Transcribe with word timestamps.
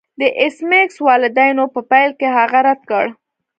د 0.19 0.21
ایس 0.39 0.57
میکس 0.69 0.95
والدینو 1.09 1.63
په 1.73 1.79
پیل 1.91 2.09
کې 2.19 2.27
هغه 2.37 2.59
رد 2.67 2.81
کړ 2.89 3.05